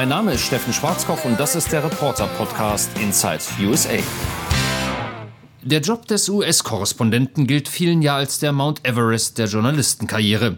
Mein 0.00 0.08
Name 0.08 0.32
ist 0.32 0.46
Steffen 0.46 0.72
Schwarzkopf 0.72 1.26
und 1.26 1.38
das 1.38 1.54
ist 1.54 1.72
der 1.72 1.84
Reporter-Podcast 1.84 2.88
Inside 2.98 3.40
USA. 3.68 3.98
Der 5.62 5.80
Job 5.80 6.06
des 6.06 6.26
US-Korrespondenten 6.30 7.46
gilt 7.46 7.68
vielen 7.68 8.00
ja 8.00 8.16
als 8.16 8.38
der 8.38 8.52
Mount 8.52 8.82
Everest 8.86 9.36
der 9.36 9.44
Journalistenkarriere. 9.44 10.56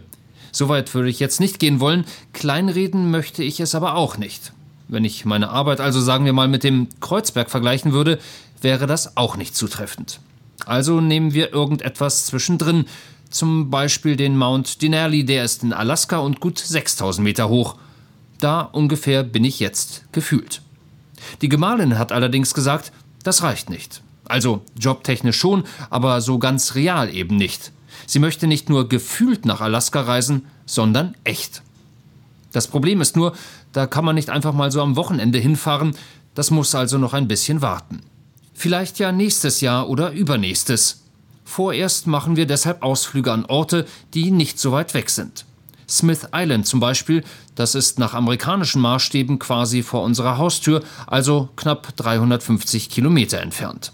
Soweit 0.53 0.93
würde 0.95 1.09
ich 1.09 1.19
jetzt 1.19 1.41
nicht 1.41 1.59
gehen 1.59 1.81
wollen, 1.81 2.05
kleinreden 2.31 3.11
möchte 3.11 3.43
ich 3.43 3.59
es 3.59 3.75
aber 3.75 3.95
auch 3.95 4.17
nicht. 4.17 4.53
Wenn 4.87 5.03
ich 5.03 5.25
meine 5.25 5.49
Arbeit 5.49 5.81
also 5.81 5.99
sagen 5.99 6.23
wir 6.23 6.31
mal 6.31 6.47
mit 6.47 6.63
dem 6.63 6.87
Kreuzberg 7.01 7.51
vergleichen 7.51 7.91
würde, 7.91 8.19
wäre 8.61 8.87
das 8.87 9.17
auch 9.17 9.35
nicht 9.35 9.57
zutreffend. 9.57 10.21
Also 10.65 11.01
nehmen 11.01 11.33
wir 11.33 11.51
irgendetwas 11.51 12.27
zwischendrin, 12.27 12.85
zum 13.29 13.69
Beispiel 13.69 14.15
den 14.15 14.37
Mount 14.37 14.81
Denali, 14.81 15.25
der 15.25 15.43
ist 15.43 15.63
in 15.63 15.73
Alaska 15.73 16.19
und 16.19 16.39
gut 16.39 16.59
6000 16.59 17.21
Meter 17.21 17.49
hoch. 17.49 17.75
Da 18.43 18.59
ungefähr 18.59 19.23
bin 19.23 19.45
ich 19.45 19.61
jetzt 19.61 20.03
gefühlt. 20.11 20.61
Die 21.41 21.47
Gemahlin 21.47 21.97
hat 21.97 22.11
allerdings 22.11 22.53
gesagt, 22.53 22.91
das 23.23 23.41
reicht 23.41 23.69
nicht. 23.69 24.01
Also 24.25 24.65
jobtechnisch 24.77 25.37
schon, 25.37 25.63
aber 25.89 26.19
so 26.19 26.39
ganz 26.39 26.75
real 26.75 27.09
eben 27.09 27.37
nicht. 27.37 27.71
Sie 28.05 28.19
möchte 28.19 28.47
nicht 28.47 28.67
nur 28.67 28.89
gefühlt 28.89 29.45
nach 29.45 29.61
Alaska 29.61 30.01
reisen, 30.01 30.45
sondern 30.65 31.15
echt. 31.23 31.61
Das 32.51 32.67
Problem 32.67 32.99
ist 32.99 33.15
nur, 33.15 33.33
da 33.71 33.87
kann 33.87 34.03
man 34.03 34.15
nicht 34.15 34.29
einfach 34.29 34.53
mal 34.53 34.73
so 34.73 34.81
am 34.81 34.97
Wochenende 34.97 35.39
hinfahren, 35.39 35.95
das 36.35 36.51
muss 36.51 36.75
also 36.75 36.97
noch 36.97 37.13
ein 37.13 37.29
bisschen 37.29 37.61
warten. 37.61 38.01
Vielleicht 38.53 38.99
ja 38.99 39.13
nächstes 39.13 39.61
Jahr 39.61 39.87
oder 39.87 40.11
übernächstes. 40.11 41.03
Vorerst 41.45 42.07
machen 42.07 42.35
wir 42.35 42.45
deshalb 42.45 42.83
Ausflüge 42.83 43.31
an 43.31 43.45
Orte, 43.45 43.85
die 44.13 44.31
nicht 44.31 44.59
so 44.59 44.73
weit 44.73 44.93
weg 44.93 45.09
sind. 45.09 45.45
Smith 45.93 46.27
Island 46.33 46.65
zum 46.65 46.79
Beispiel, 46.79 47.23
das 47.55 47.75
ist 47.75 47.99
nach 47.99 48.15
amerikanischen 48.15 48.81
Maßstäben 48.81 49.37
quasi 49.37 49.83
vor 49.83 50.01
unserer 50.01 50.37
Haustür, 50.37 50.81
also 51.05 51.49
knapp 51.55 51.95
350 51.95 52.89
Kilometer 52.89 53.39
entfernt. 53.39 53.91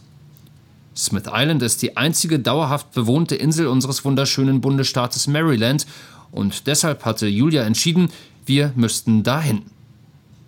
Smith 0.95 1.25
Island 1.31 1.61
ist 1.61 1.81
die 1.81 1.97
einzige 1.97 2.39
dauerhaft 2.39 2.93
bewohnte 2.93 3.35
Insel 3.35 3.67
unseres 3.67 4.03
wunderschönen 4.05 4.61
Bundesstaates 4.61 5.27
Maryland 5.27 5.85
und 6.31 6.67
deshalb 6.67 7.05
hatte 7.05 7.27
Julia 7.27 7.63
entschieden, 7.63 8.09
wir 8.45 8.71
müssten 8.75 9.23
dahin. 9.23 9.63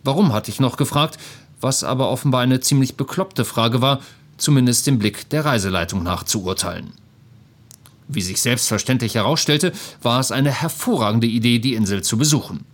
Warum 0.04 0.34
hatte 0.34 0.52
ich 0.52 0.60
noch 0.60 0.78
gefragt, 0.78 1.18
was 1.60 1.84
aber 1.84 2.10
offenbar 2.10 2.42
eine 2.42 2.60
ziemlich 2.60 2.96
bekloppte 2.96 3.46
Frage 3.46 3.82
war, 3.82 4.00
zumindest 4.38 4.88
dem 4.88 5.00
Blick 5.00 5.30
der 5.30 5.46
Reiseleitung 5.46 6.02
nach 6.02 6.24
zu 6.24 6.44
urteilen. 6.44 6.94
Wie 8.14 8.22
sich 8.22 8.42
selbstverständlich 8.42 9.16
herausstellte, 9.16 9.72
war 10.02 10.20
es 10.20 10.32
eine 10.32 10.52
hervorragende 10.52 11.28
Idee, 11.28 11.60
die 11.60 11.76
Insel 11.76 12.04
zu 12.04 12.18
besuchen. 12.18 12.66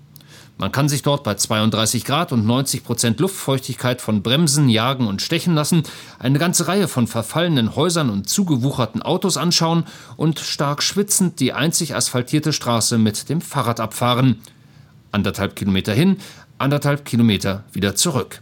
Man 0.59 0.71
kann 0.71 0.89
sich 0.89 1.03
dort 1.03 1.23
bei 1.23 1.35
32 1.35 2.03
Grad 2.03 2.31
und 2.31 2.43
90 2.47 2.83
Prozent 2.83 3.19
Luftfeuchtigkeit 3.19 4.01
von 4.01 4.23
Bremsen, 4.23 4.69
Jagen 4.69 5.05
und 5.05 5.21
Stechen 5.21 5.53
lassen, 5.53 5.83
eine 6.17 6.39
ganze 6.39 6.67
Reihe 6.67 6.87
von 6.87 7.05
verfallenen 7.05 7.75
Häusern 7.75 8.09
und 8.09 8.27
zugewucherten 8.27 9.03
Autos 9.03 9.37
anschauen 9.37 9.83
und 10.15 10.39
stark 10.39 10.81
schwitzend 10.81 11.39
die 11.39 11.53
einzig 11.53 11.93
asphaltierte 11.93 12.53
Straße 12.53 12.97
mit 12.97 13.29
dem 13.29 13.41
Fahrrad 13.41 13.79
abfahren. 13.79 14.39
Anderthalb 15.11 15.55
Kilometer 15.55 15.93
hin, 15.93 16.17
anderthalb 16.57 17.05
Kilometer 17.05 17.63
wieder 17.71 17.95
zurück. 17.95 18.41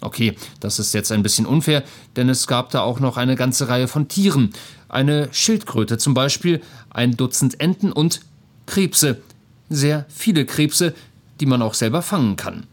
Okay, 0.00 0.36
das 0.60 0.78
ist 0.78 0.94
jetzt 0.94 1.10
ein 1.10 1.22
bisschen 1.22 1.46
unfair, 1.46 1.82
denn 2.16 2.28
es 2.28 2.46
gab 2.46 2.70
da 2.70 2.80
auch 2.82 3.00
noch 3.00 3.16
eine 3.16 3.34
ganze 3.34 3.68
Reihe 3.68 3.88
von 3.88 4.06
Tieren. 4.08 4.50
Eine 4.88 5.28
Schildkröte 5.32 5.98
zum 5.98 6.14
Beispiel, 6.14 6.60
ein 6.90 7.16
Dutzend 7.16 7.60
Enten 7.60 7.90
und 7.92 8.20
Krebse. 8.66 9.20
Sehr 9.68 10.06
viele 10.08 10.46
Krebse, 10.46 10.94
die 11.40 11.46
man 11.46 11.62
auch 11.62 11.74
selber 11.74 12.02
fangen 12.02 12.36
kann. 12.36 12.66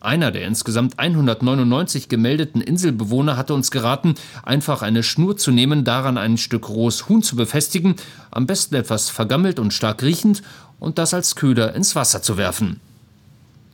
Einer 0.00 0.30
der 0.30 0.46
insgesamt 0.46 0.98
199 0.98 2.08
gemeldeten 2.08 2.60
Inselbewohner 2.60 3.36
hatte 3.36 3.54
uns 3.54 3.72
geraten, 3.72 4.14
einfach 4.44 4.82
eine 4.82 5.02
Schnur 5.02 5.36
zu 5.36 5.50
nehmen, 5.50 5.84
daran 5.84 6.18
ein 6.18 6.36
Stück 6.36 6.68
rohes 6.68 7.08
Huhn 7.08 7.22
zu 7.22 7.34
befestigen, 7.34 7.96
am 8.30 8.46
besten 8.46 8.76
etwas 8.76 9.10
vergammelt 9.10 9.58
und 9.58 9.72
stark 9.72 10.02
riechend, 10.02 10.42
und 10.78 10.98
das 10.98 11.12
als 11.14 11.34
Köder 11.34 11.74
ins 11.74 11.96
Wasser 11.96 12.22
zu 12.22 12.36
werfen. 12.36 12.78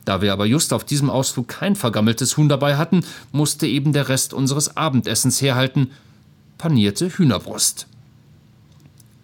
Da 0.05 0.21
wir 0.21 0.31
aber 0.31 0.45
just 0.45 0.71
auf 0.71 0.83
diesem 0.83 1.09
Ausflug 1.09 1.47
kein 1.47 1.75
vergammeltes 1.75 2.37
Huhn 2.37 2.47
dabei 2.47 2.77
hatten, 2.77 3.03
musste 3.31 3.67
eben 3.67 3.91
der 3.91 4.07
Rest 4.07 4.33
unseres 4.33 4.77
Abendessens 4.77 5.41
herhalten 5.41 5.91
panierte 6.57 7.09
Hühnerbrust. 7.09 7.87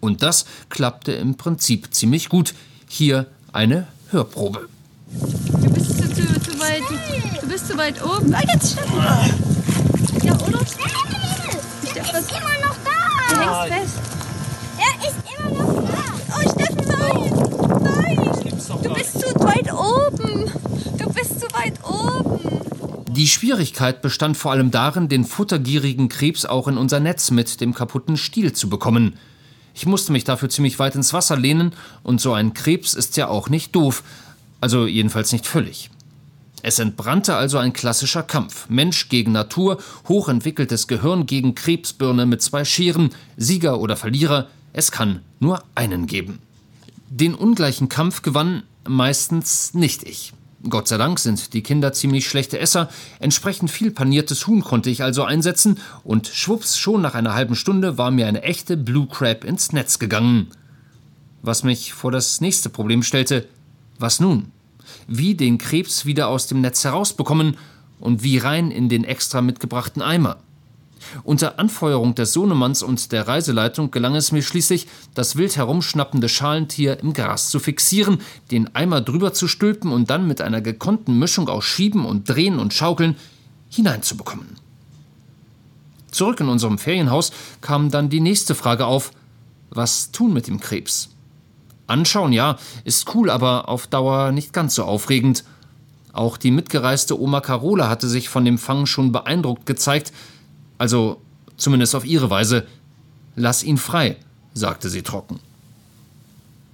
Und 0.00 0.22
das 0.22 0.46
klappte 0.68 1.12
im 1.12 1.36
Prinzip 1.36 1.94
ziemlich 1.94 2.28
gut. 2.28 2.54
Hier 2.88 3.26
eine 3.52 3.86
Hörprobe. 4.10 4.68
Du 5.10 5.70
bist 5.70 5.96
zu, 5.96 6.08
zu, 6.08 6.40
zu 6.40 6.58
weit. 6.60 6.82
Du 7.40 7.48
bist 7.48 7.68
zu 7.68 7.76
weit 7.76 8.02
oben. 8.04 8.34
Ah, 8.34 8.42
jetzt 8.52 8.72
Steffen. 8.72 8.98
Ja, 10.22 10.34
oder? 10.34 10.58
Steffen 10.66 12.16
ist 12.18 12.30
immer 12.30 12.58
noch 12.66 12.76
da. 12.84 12.98
Du 13.28 13.36
hängst 13.40 13.74
fest. 13.74 13.98
Er 14.78 15.08
ist 15.08 15.18
immer 15.38 15.50
noch 15.62 15.72
da. 15.90 16.02
Oh, 16.34 16.42
Steffen, 16.50 16.86
nein. 16.88 17.30
Nein. 17.82 18.82
Du 18.82 18.94
bist 18.94 19.20
zu 19.20 19.28
weit 19.40 19.72
oben. 19.72 20.50
Du 20.98 21.12
bist 21.12 21.40
zu 21.40 21.46
weit 21.54 21.74
oben. 21.84 23.01
Die 23.14 23.28
Schwierigkeit 23.28 24.00
bestand 24.00 24.38
vor 24.38 24.52
allem 24.52 24.70
darin, 24.70 25.06
den 25.06 25.26
futtergierigen 25.26 26.08
Krebs 26.08 26.46
auch 26.46 26.66
in 26.66 26.78
unser 26.78 26.98
Netz 26.98 27.30
mit 27.30 27.60
dem 27.60 27.74
kaputten 27.74 28.16
Stiel 28.16 28.54
zu 28.54 28.70
bekommen. 28.70 29.18
Ich 29.74 29.84
musste 29.84 30.12
mich 30.12 30.24
dafür 30.24 30.48
ziemlich 30.48 30.78
weit 30.78 30.94
ins 30.94 31.12
Wasser 31.12 31.36
lehnen, 31.36 31.74
und 32.02 32.22
so 32.22 32.32
ein 32.32 32.54
Krebs 32.54 32.94
ist 32.94 33.18
ja 33.18 33.28
auch 33.28 33.50
nicht 33.50 33.76
doof, 33.76 34.02
also 34.62 34.86
jedenfalls 34.86 35.30
nicht 35.30 35.46
völlig. 35.46 35.90
Es 36.62 36.78
entbrannte 36.78 37.36
also 37.36 37.58
ein 37.58 37.74
klassischer 37.74 38.22
Kampf. 38.22 38.70
Mensch 38.70 39.10
gegen 39.10 39.32
Natur, 39.32 39.76
hochentwickeltes 40.08 40.86
Gehirn 40.86 41.26
gegen 41.26 41.54
Krebsbirne 41.54 42.24
mit 42.24 42.40
zwei 42.40 42.64
Scheren, 42.64 43.10
Sieger 43.36 43.78
oder 43.78 43.96
Verlierer, 43.96 44.48
es 44.72 44.90
kann 44.90 45.20
nur 45.38 45.62
einen 45.74 46.06
geben. 46.06 46.38
Den 47.10 47.34
ungleichen 47.34 47.90
Kampf 47.90 48.22
gewann 48.22 48.62
meistens 48.88 49.74
nicht 49.74 50.02
ich. 50.04 50.32
Gott 50.68 50.86
sei 50.86 50.96
Dank 50.96 51.18
sind 51.18 51.54
die 51.54 51.62
Kinder 51.62 51.92
ziemlich 51.92 52.28
schlechte 52.28 52.58
Esser, 52.58 52.88
entsprechend 53.18 53.70
viel 53.70 53.90
paniertes 53.90 54.46
Huhn 54.46 54.62
konnte 54.62 54.90
ich 54.90 55.02
also 55.02 55.24
einsetzen 55.24 55.80
und 56.04 56.28
schwupps, 56.28 56.78
schon 56.78 57.02
nach 57.02 57.14
einer 57.14 57.34
halben 57.34 57.56
Stunde 57.56 57.98
war 57.98 58.12
mir 58.12 58.28
eine 58.28 58.42
echte 58.42 58.76
Blue 58.76 59.08
Crab 59.08 59.44
ins 59.44 59.72
Netz 59.72 59.98
gegangen. 59.98 60.48
Was 61.42 61.64
mich 61.64 61.92
vor 61.92 62.12
das 62.12 62.40
nächste 62.40 62.68
Problem 62.68 63.02
stellte, 63.02 63.48
was 63.98 64.20
nun? 64.20 64.52
Wie 65.08 65.34
den 65.34 65.58
Krebs 65.58 66.06
wieder 66.06 66.28
aus 66.28 66.46
dem 66.46 66.60
Netz 66.60 66.84
herausbekommen 66.84 67.56
und 67.98 68.22
wie 68.22 68.38
rein 68.38 68.70
in 68.70 68.88
den 68.88 69.02
extra 69.02 69.42
mitgebrachten 69.42 70.00
Eimer? 70.00 70.36
Unter 71.24 71.58
Anfeuerung 71.58 72.14
des 72.14 72.32
Sohnemanns 72.32 72.82
und 72.82 73.12
der 73.12 73.28
Reiseleitung 73.28 73.90
gelang 73.90 74.14
es 74.14 74.32
mir 74.32 74.42
schließlich, 74.42 74.86
das 75.14 75.36
wild 75.36 75.56
herumschnappende 75.56 76.28
Schalentier 76.28 77.00
im 77.00 77.12
Gras 77.12 77.50
zu 77.50 77.58
fixieren, 77.58 78.20
den 78.50 78.74
Eimer 78.74 79.00
drüber 79.00 79.32
zu 79.32 79.48
stülpen 79.48 79.92
und 79.92 80.10
dann 80.10 80.26
mit 80.26 80.40
einer 80.40 80.60
gekonnten 80.60 81.18
Mischung 81.18 81.48
aus 81.48 81.64
Schieben 81.64 82.04
und 82.04 82.28
Drehen 82.28 82.58
und 82.58 82.74
Schaukeln 82.74 83.16
hineinzubekommen. 83.68 84.56
Zurück 86.10 86.40
in 86.40 86.48
unserem 86.48 86.78
Ferienhaus 86.78 87.32
kam 87.60 87.90
dann 87.90 88.10
die 88.10 88.20
nächste 88.20 88.54
Frage 88.54 88.86
auf: 88.86 89.12
Was 89.70 90.12
tun 90.12 90.32
mit 90.32 90.46
dem 90.46 90.60
Krebs? 90.60 91.08
Anschauen, 91.86 92.32
ja, 92.32 92.58
ist 92.84 93.14
cool, 93.14 93.30
aber 93.30 93.68
auf 93.68 93.86
Dauer 93.86 94.32
nicht 94.32 94.52
ganz 94.52 94.74
so 94.74 94.84
aufregend. 94.84 95.44
Auch 96.12 96.36
die 96.36 96.50
mitgereiste 96.50 97.18
Oma 97.18 97.40
Carola 97.40 97.88
hatte 97.88 98.08
sich 98.08 98.28
von 98.28 98.44
dem 98.44 98.58
Fang 98.58 98.86
schon 98.86 99.12
beeindruckt 99.12 99.66
gezeigt, 99.66 100.12
also 100.82 101.22
zumindest 101.56 101.94
auf 101.94 102.04
ihre 102.04 102.28
Weise. 102.28 102.66
Lass 103.36 103.62
ihn 103.62 103.78
frei, 103.78 104.16
sagte 104.52 104.90
sie 104.90 105.02
trocken. 105.02 105.38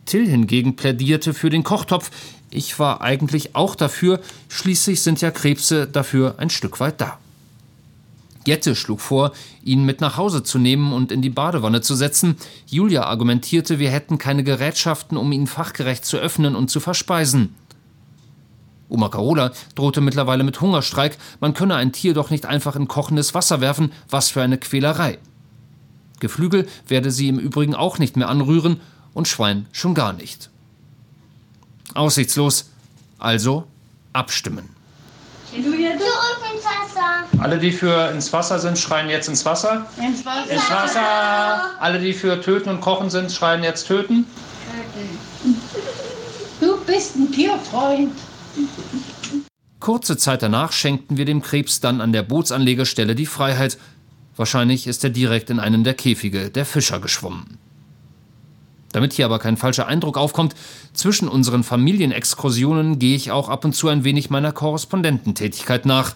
Till 0.07 0.27
hingegen 0.27 0.77
plädierte 0.77 1.35
für 1.35 1.51
den 1.51 1.63
Kochtopf. 1.63 2.11
Ich 2.49 2.79
war 2.79 3.03
eigentlich 3.03 3.55
auch 3.55 3.75
dafür, 3.75 4.21
schließlich 4.49 5.03
sind 5.03 5.21
ja 5.21 5.31
Krebse 5.31 5.87
dafür 5.87 6.37
ein 6.39 6.49
Stück 6.49 6.81
weit 6.81 7.03
da. 7.03 7.19
Jette 8.47 8.75
schlug 8.75 9.03
vor, 9.03 9.33
ihn 9.63 9.85
mit 9.85 10.01
nach 10.01 10.17
Hause 10.17 10.43
zu 10.43 10.59
nehmen 10.59 10.95
und 10.95 11.13
in 11.13 11.21
die 11.21 11.29
Badewanne 11.29 11.83
zu 11.83 11.95
setzen. 11.95 12.37
Julia 12.65 13.03
argumentierte, 13.03 13.79
wir 13.79 13.91
hätten 13.91 14.17
keine 14.17 14.43
Gerätschaften, 14.43 15.19
um 15.19 15.33
ihn 15.33 15.47
fachgerecht 15.47 16.07
zu 16.07 16.17
öffnen 16.17 16.57
und 16.57 16.71
zu 16.71 16.81
verspeisen. 16.81 17.55
Oma 18.89 19.09
Carola 19.09 19.53
drohte 19.75 20.01
mittlerweile 20.01 20.45
mit 20.45 20.61
Hungerstreik, 20.61 21.19
man 21.41 21.55
könne 21.55 21.77
ein 21.77 21.93
Tier 21.93 22.15
doch 22.15 22.31
nicht 22.31 22.47
einfach 22.47 22.75
in 22.77 22.89
kochendes 22.89 23.35
Wasser 23.35 23.61
werfen, 23.61 23.93
was 24.09 24.31
für 24.31 24.43
eine 24.43 24.59
Quälerei. 24.59 25.19
Geflügel 26.21 26.67
werde 26.87 27.11
sie 27.11 27.29
im 27.29 27.39
Übrigen 27.39 27.75
auch 27.75 27.99
nicht 27.99 28.17
mehr 28.17 28.29
anrühren 28.29 28.81
und 29.15 29.29
Schwein 29.29 29.67
schon 29.73 29.95
gar 29.95 30.13
nicht. 30.13 30.51
Aussichtslos, 31.95 32.71
also 33.19 33.65
abstimmen. 34.13 34.69
Zurück 35.51 35.79
ins 35.79 36.65
Wasser. 36.65 37.43
Alle, 37.43 37.59
die 37.59 37.73
für 37.73 38.11
ins 38.11 38.33
Wasser 38.33 38.59
sind, 38.59 38.79
schreien 38.79 39.09
jetzt 39.09 39.29
ins 39.29 39.45
Wasser. 39.45 39.87
Ins 39.97 40.25
Wasser. 40.25 40.51
Ins 40.51 40.71
Wasser! 40.71 41.81
Alle, 41.81 41.99
die 42.01 42.13
für 42.13 42.41
töten 42.41 42.69
und 42.69 42.81
kochen 42.81 43.11
sind, 43.11 43.33
schreien 43.33 43.63
jetzt 43.63 43.87
töten. 43.87 44.27
Du 46.61 46.77
bist 46.85 47.17
ein 47.17 47.31
Tierfreund. 47.33 48.13
Kurze 49.81 50.17
Zeit 50.17 50.43
danach 50.43 50.73
schenkten 50.73 51.17
wir 51.17 51.25
dem 51.25 51.41
Krebs 51.41 51.81
dann 51.81 52.01
an 52.01 52.13
der 52.13 52.23
Bootsanlegestelle 52.23 53.15
die 53.15 53.27
Freiheit. 53.27 53.79
Wahrscheinlich 54.37 54.87
ist 54.87 55.03
er 55.05 55.11
direkt 55.11 55.51
in 55.51 55.61
einen 55.61 55.85
der 55.85 55.95
Käfige 55.95 56.51
der 56.51 56.67
Fischer 56.67 57.01
geschwommen. 57.01 57.59
Damit 58.93 59.13
hier 59.13 59.27
aber 59.27 59.39
kein 59.39 59.57
falscher 59.57 59.87
Eindruck 59.87 60.17
aufkommt, 60.17 60.55
zwischen 60.93 61.29
unseren 61.29 61.63
Familienexkursionen 61.63 62.99
gehe 62.99 63.17
ich 63.17 63.31
auch 63.31 63.49
ab 63.49 63.65
und 63.65 63.75
zu 63.75 63.89
ein 63.89 64.05
wenig 64.05 64.31
meiner 64.31 64.53
Korrespondententätigkeit 64.53 65.87
nach. 65.87 66.15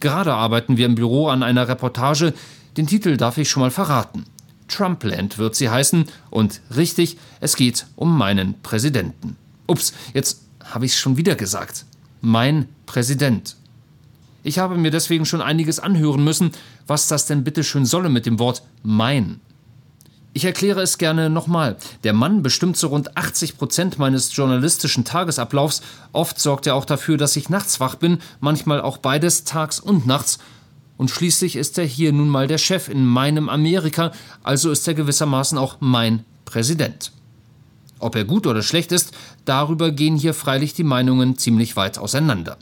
Gerade 0.00 0.34
arbeiten 0.34 0.76
wir 0.76 0.86
im 0.86 0.94
Büro 0.94 1.28
an 1.28 1.42
einer 1.42 1.68
Reportage, 1.68 2.34
den 2.76 2.86
Titel 2.86 3.16
darf 3.16 3.38
ich 3.38 3.48
schon 3.48 3.62
mal 3.62 3.70
verraten. 3.70 4.24
Trumpland 4.68 5.38
wird 5.38 5.54
sie 5.54 5.70
heißen 5.70 6.06
und 6.30 6.60
richtig, 6.74 7.16
es 7.40 7.56
geht 7.56 7.86
um 7.96 8.16
meinen 8.16 8.60
Präsidenten. 8.62 9.36
Ups, 9.66 9.94
jetzt 10.12 10.43
habe 10.64 10.86
ich 10.86 10.92
es 10.92 10.98
schon 10.98 11.16
wieder 11.16 11.34
gesagt. 11.34 11.84
Mein 12.20 12.68
Präsident. 12.86 13.56
Ich 14.42 14.58
habe 14.58 14.76
mir 14.76 14.90
deswegen 14.90 15.24
schon 15.24 15.40
einiges 15.40 15.80
anhören 15.80 16.22
müssen, 16.22 16.52
was 16.86 17.08
das 17.08 17.26
denn 17.26 17.44
bitte 17.44 17.64
schön 17.64 17.86
solle 17.86 18.10
mit 18.10 18.26
dem 18.26 18.38
Wort 18.38 18.62
mein. 18.82 19.40
Ich 20.36 20.44
erkläre 20.44 20.82
es 20.82 20.98
gerne 20.98 21.30
nochmal. 21.30 21.76
Der 22.02 22.12
Mann 22.12 22.42
bestimmt 22.42 22.76
zu 22.76 22.88
rund 22.88 23.16
80 23.16 23.56
Prozent 23.56 23.98
meines 23.98 24.34
journalistischen 24.36 25.04
Tagesablaufs. 25.04 25.80
Oft 26.12 26.40
sorgt 26.40 26.66
er 26.66 26.74
auch 26.74 26.84
dafür, 26.84 27.16
dass 27.16 27.36
ich 27.36 27.48
nachts 27.48 27.78
wach 27.78 27.94
bin, 27.94 28.18
manchmal 28.40 28.80
auch 28.80 28.98
beides, 28.98 29.44
tags 29.44 29.78
und 29.78 30.06
nachts. 30.06 30.38
Und 30.96 31.10
schließlich 31.10 31.56
ist 31.56 31.78
er 31.78 31.84
hier 31.84 32.12
nun 32.12 32.28
mal 32.28 32.48
der 32.48 32.58
Chef 32.58 32.88
in 32.88 33.06
meinem 33.06 33.48
Amerika, 33.48 34.12
also 34.42 34.70
ist 34.70 34.86
er 34.86 34.94
gewissermaßen 34.94 35.56
auch 35.56 35.76
mein 35.80 36.24
Präsident. 36.44 37.13
Ob 38.04 38.16
er 38.16 38.24
gut 38.24 38.46
oder 38.46 38.62
schlecht 38.62 38.92
ist, 38.92 39.12
darüber 39.46 39.90
gehen 39.90 40.16
hier 40.16 40.34
freilich 40.34 40.74
die 40.74 40.84
Meinungen 40.84 41.38
ziemlich 41.38 41.74
weit 41.74 41.96
auseinander. 41.96 42.58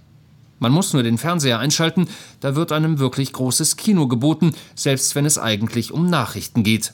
Man 0.60 0.70
muss 0.70 0.92
nur 0.92 1.02
den 1.02 1.18
Fernseher 1.18 1.58
einschalten, 1.58 2.06
da 2.38 2.54
wird 2.54 2.70
einem 2.70 3.00
wirklich 3.00 3.32
großes 3.32 3.76
Kino 3.76 4.06
geboten, 4.06 4.54
selbst 4.76 5.16
wenn 5.16 5.26
es 5.26 5.38
eigentlich 5.38 5.90
um 5.90 6.08
Nachrichten 6.08 6.62
geht. 6.62 6.92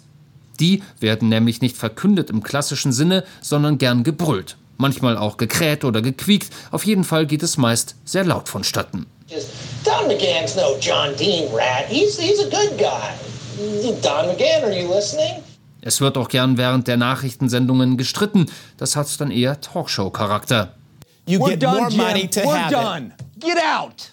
Die 0.60 0.82
werden 0.98 1.28
nämlich 1.28 1.60
nicht 1.60 1.76
verkündet 1.76 2.30
im 2.30 2.42
klassischen 2.42 2.90
Sinne, 2.90 3.24
sondern 3.42 3.76
gern 3.76 4.02
gebrüllt. 4.02 4.56
Manchmal 4.78 5.18
auch 5.18 5.36
gekräht 5.36 5.84
oder 5.84 6.00
gequiekt, 6.00 6.48
auf 6.70 6.86
jeden 6.86 7.04
Fall 7.04 7.26
geht 7.26 7.42
es 7.42 7.58
meist 7.58 7.96
sehr 8.06 8.24
laut 8.24 8.48
vonstatten. 8.48 9.04
Don 9.84 10.06
McGann's 10.06 10.56
no 10.56 10.74
John 10.80 11.14
Dean 11.18 11.52
rat. 11.52 11.84
He's, 11.90 12.18
he's 12.18 12.40
a 12.40 12.44
good 12.44 12.78
guy. 12.78 13.12
Don 14.00 14.26
McGann, 14.26 14.64
are 14.64 14.72
you 14.72 14.88
listening? 14.88 15.42
Es 15.80 16.00
wird 16.00 16.19
auch 16.19 16.28
gern 16.28 16.58
während 16.58 16.88
der 16.88 16.96
Nachrichtensendungen 16.96 17.96
gestritten. 17.96 18.46
Das 18.76 18.96
hat 18.96 19.20
dann 19.20 19.30
eher 19.30 19.60
Talkshow-Charakter. 19.60 20.75
You 21.26 21.40
We're 21.40 21.50
get 21.50 21.62
done, 21.62 21.78
more 21.78 21.88
Jim. 21.88 21.98
money 21.98 22.28
to 22.28 22.40
We're 22.40 22.56
have 22.56 22.72
done. 22.72 23.12
It. 23.36 23.44
Get 23.44 23.58
out. 23.58 24.12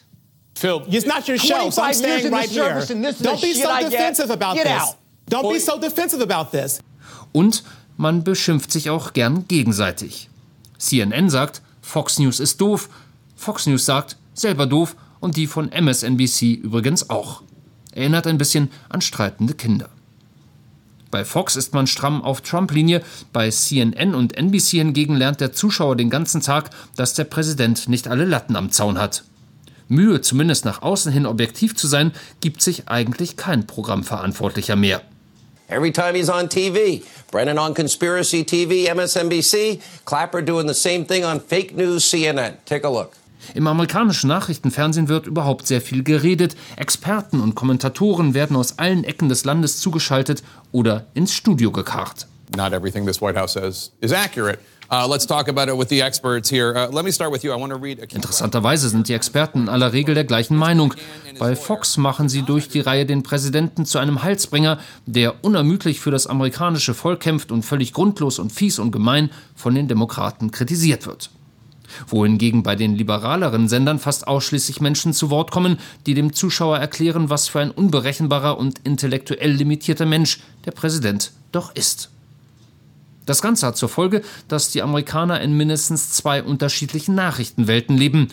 Phil, 0.54 0.84
it's 0.90 1.06
not 1.06 1.28
your 1.28 1.38
show, 1.38 1.70
so 1.70 1.82
I'm 1.82 1.94
staying 1.94 2.32
right 2.32 2.50
here. 2.50 2.80
Don't 3.22 3.42
be 3.42 3.54
so 3.54 3.70
defensive 3.90 4.32
about 4.32 4.56
Get 4.56 4.66
this. 4.66 4.82
Out. 4.82 4.96
Don't 5.30 5.52
be 5.52 5.60
so 5.60 5.78
defensive 5.78 6.22
about 6.22 6.52
this. 6.52 6.80
Und 7.34 7.64
man 7.98 8.24
beschimpft 8.24 8.72
sich 8.72 8.90
auch 8.90 9.14
gern 9.14 9.48
gegenseitig. 9.48 10.30
CNN 10.78 11.30
sagt, 11.30 11.62
Fox 11.82 12.20
News 12.20 12.40
ist 12.40 12.62
doof. 12.62 12.90
Fox 13.36 13.66
News 13.68 13.86
sagt, 13.86 14.18
selber 14.34 14.66
doof. 14.66 14.96
Und 15.20 15.38
die 15.38 15.48
von 15.48 15.72
MSNBC 15.72 16.54
übrigens 16.54 17.10
auch. 17.10 17.42
Erinnert 17.94 18.28
ein 18.28 18.38
bisschen 18.38 18.70
an 18.90 19.02
streitende 19.02 19.56
Kinder. 19.56 19.90
Bei 21.12 21.24
Fox 21.24 21.56
ist 21.56 21.74
man 21.74 21.88
stramm 21.88 22.22
auf 22.22 22.42
Trump-Linie, 22.42 23.02
bei 23.32 23.50
CNN 23.50 24.16
und 24.16 24.38
NBC 24.38 24.78
hingegen 24.78 25.16
lernt 25.16 25.42
der 25.42 25.54
Zuschauer 25.54 25.96
den 25.96 26.10
ganzen 26.10 26.42
Tag, 26.42 26.70
dass 26.96 27.14
der 27.14 27.24
Präsident 27.26 27.88
nicht 27.88 28.08
alle 28.08 28.26
Latten 28.26 28.56
am 28.56 28.72
Zaun 28.72 28.98
hat. 28.98 29.24
Mühe, 29.88 30.22
zumindest 30.22 30.66
nach 30.66 30.82
außen 30.82 31.12
hin 31.12 31.26
objektiv 31.26 31.76
zu 31.76 31.88
sein, 31.88 32.12
gibt 32.42 32.62
sich 32.62 32.88
eigentlich 32.88 33.38
kein 33.38 33.68
Programmverantwortlicher 33.68 34.76
mehr. 34.76 35.02
Every 35.68 35.92
time 35.92 36.16
he's 36.16 36.30
on 36.30 36.48
TV, 36.48 37.04
Brennan 37.32 37.58
on 37.58 37.74
Conspiracy 37.74 38.44
TV, 38.44 38.94
MSNBC, 38.94 39.82
Clapper 40.06 40.44
doing 40.44 40.68
the 40.68 40.76
same 40.76 41.06
thing 41.06 41.24
on 41.24 41.40
Fake 41.40 41.76
News 41.76 42.08
CNN. 42.08 42.58
Take 42.66 42.86
a 42.86 42.90
look. 42.90 43.14
Im 43.54 43.68
amerikanischen 43.68 44.28
Nachrichtenfernsehen 44.28 45.08
wird 45.08 45.28
überhaupt 45.28 45.68
sehr 45.68 45.82
viel 45.82 46.04
geredet. 46.04 46.56
Experten 46.76 47.42
und 47.42 47.56
Kommentatoren 47.56 48.34
werden 48.34 48.56
aus 48.56 48.80
allen 48.80 49.04
Ecken 49.04 49.30
des 49.30 49.46
Landes 49.46 49.80
zugeschaltet 49.80 50.44
oder 50.72 51.06
ins 51.14 51.34
Studio 51.34 51.72
gekarrt. 51.72 52.28
Not 52.56 52.74
everything 52.74 53.06
this 53.06 53.22
White 53.22 53.40
House 53.40 53.54
says 53.54 53.92
is 54.02 54.12
accurate. 54.12 54.60
Uh, 54.92 55.12
Interessanterweise 58.14 58.90
sind 58.90 59.08
die 59.08 59.14
Experten 59.14 59.62
in 59.64 59.70
aller 59.70 59.94
Regel 59.94 60.14
der 60.14 60.26
gleichen 60.26 60.56
Meinung. 60.56 60.94
Bei 61.40 61.56
Fox 61.56 61.98
machen 61.98 62.30
sie 62.30 62.44
durch 62.44 62.70
die 62.70 62.82
Reihe 62.82 63.08
den 63.08 63.24
Präsidenten 63.24 63.88
zu 63.88 63.98
einem 63.98 64.22
Halsbringer, 64.22 64.78
der 65.08 65.44
unermüdlich 65.44 66.00
für 66.00 66.12
das 66.12 66.28
amerikanische 66.28 66.94
Volk 66.94 67.22
kämpft 67.22 67.52
und 67.52 67.64
völlig 67.64 67.94
grundlos 67.94 68.38
und 68.38 68.52
fies 68.52 68.78
und 68.78 68.92
gemein 68.92 69.32
von 69.56 69.74
den 69.74 69.88
Demokraten 69.88 70.52
kritisiert 70.52 71.08
wird 71.08 71.32
wohingegen 72.08 72.64
bei 72.64 72.76
den 72.76 72.96
liberaleren 72.96 73.68
Sendern 73.68 74.00
fast 74.00 74.28
ausschließlich 74.28 74.82
Menschen 74.82 75.14
zu 75.14 75.30
Wort 75.30 75.52
kommen, 75.52 75.78
die 76.06 76.14
dem 76.14 76.34
Zuschauer 76.34 76.78
erklären, 76.78 77.30
was 77.30 77.48
für 77.48 77.60
ein 77.60 77.72
unberechenbarer 77.72 78.58
und 78.58 78.80
intellektuell 78.84 79.52
limitierter 79.52 80.06
Mensch 80.06 80.40
der 80.66 80.72
Präsident 80.72 81.32
doch 81.52 81.76
ist. 81.76 82.10
Das 83.26 83.42
Ganze 83.42 83.68
hat 83.68 83.78
zur 83.78 83.90
Folge, 83.90 84.22
dass 84.48 84.70
die 84.70 84.82
Amerikaner 84.82 85.42
in 85.42 85.58
mindestens 85.58 86.12
zwei 86.12 86.44
unterschiedlichen 86.44 87.16
Nachrichtenwelten 87.16 87.98
leben, 87.98 88.28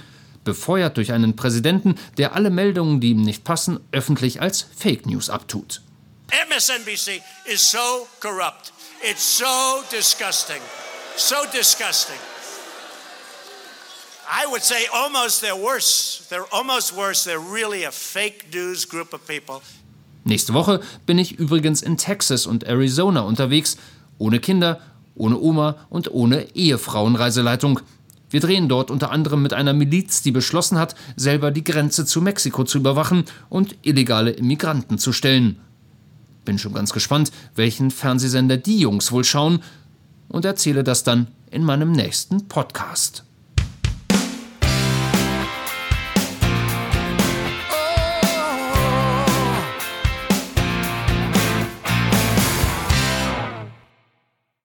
befeuert 0.45 0.97
durch 0.97 1.13
einen 1.13 1.37
Präsidenten, 1.37 1.95
der 2.19 2.35
alle 2.35 2.51
Meldungen, 2.51 3.01
die 3.01 3.11
ihm 3.11 3.23
nicht 3.23 3.45
passen, 3.45 3.81
öffentlich 3.93 4.41
als 4.41 4.67
Fake 4.77 5.07
News 5.07 5.31
abtut. 5.31 5.83
MSNBC 6.49 7.23
is 7.53 7.71
so 7.71 8.09
corrupt. 8.21 8.73
It's 9.03 9.39
so 9.39 9.83
disgusting. 9.91 10.61
So 11.17 11.37
disgusting. 11.53 12.32
I 14.33 14.47
would 14.51 14.63
say 14.63 14.87
almost 14.91 15.43
they're 15.43 15.55
worse. 15.55 16.27
They're 16.31 16.47
almost 16.51 16.97
worse. 16.97 17.25
They're 17.25 17.39
really 17.39 17.85
a 17.85 17.91
fake 17.91 18.47
news 18.51 18.89
group 18.89 19.13
of 19.13 19.27
people. 19.27 19.61
Nächste 20.25 20.55
Woche 20.55 20.81
bin 21.05 21.19
ich 21.19 21.39
übrigens 21.39 21.83
in 21.83 21.99
Texas 21.99 22.47
und 22.47 22.65
Arizona 22.65 23.21
unterwegs, 23.21 23.77
ohne 24.17 24.41
Kinder, 24.41 24.81
ohne 25.15 25.39
Oma 25.39 25.77
und 25.91 26.11
ohne 26.11 26.47
Ehefrauenreiseleitung. 26.55 27.81
Wir 28.31 28.41
drehen 28.41 28.71
dort 28.71 28.91
unter 28.91 29.11
anderem 29.11 29.43
mit 29.43 29.53
einer 29.53 29.75
Miliz, 29.75 30.23
die 30.23 30.31
beschlossen 30.31 30.79
hat, 30.79 30.95
selber 31.17 31.51
die 31.51 31.65
Grenze 31.65 32.07
zu 32.07 32.23
Mexiko 32.23 32.65
zu 32.65 32.79
überwachen 32.79 33.27
und 33.51 33.77
illegale 33.83 34.31
Immigranten 34.31 34.97
zu 34.97 35.13
stellen. 35.13 35.61
Bin 36.47 36.59
schon 36.59 36.73
ganz 36.73 36.95
gespannt, 36.95 37.33
welchen 37.55 37.91
Fernsehsender 37.91 38.57
die 38.57 38.79
Jungs 38.79 39.13
wohl 39.13 39.25
schauen 39.25 39.63
und 40.29 40.47
erzähle 40.47 40.85
das 40.85 41.05
dann 41.05 41.27
in 41.51 41.65
meinem 41.65 41.93
nächsten 41.93 42.49
Podcast. 42.49 43.25